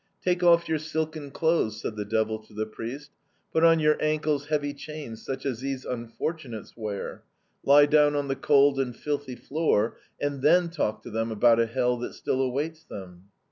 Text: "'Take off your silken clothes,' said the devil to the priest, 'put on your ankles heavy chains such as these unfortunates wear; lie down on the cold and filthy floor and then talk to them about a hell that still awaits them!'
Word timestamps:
"'Take 0.23 0.41
off 0.41 0.67
your 0.67 0.79
silken 0.79 1.29
clothes,' 1.29 1.79
said 1.79 1.95
the 1.95 2.03
devil 2.03 2.39
to 2.39 2.55
the 2.55 2.65
priest, 2.65 3.11
'put 3.53 3.63
on 3.63 3.79
your 3.79 4.01
ankles 4.01 4.47
heavy 4.47 4.73
chains 4.73 5.21
such 5.23 5.45
as 5.45 5.59
these 5.59 5.85
unfortunates 5.85 6.75
wear; 6.75 7.23
lie 7.63 7.85
down 7.85 8.15
on 8.15 8.27
the 8.27 8.35
cold 8.35 8.79
and 8.79 8.95
filthy 8.95 9.35
floor 9.35 9.97
and 10.19 10.41
then 10.41 10.71
talk 10.71 11.03
to 11.03 11.11
them 11.11 11.29
about 11.31 11.59
a 11.59 11.67
hell 11.67 11.97
that 11.97 12.13
still 12.15 12.41
awaits 12.41 12.83
them!' 12.83 13.25